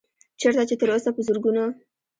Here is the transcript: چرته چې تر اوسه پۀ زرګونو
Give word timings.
چرته 0.41 0.63
چې 0.69 0.75
تر 0.79 0.89
اوسه 0.93 1.09
پۀ 1.15 1.21
زرګونو 1.27 1.63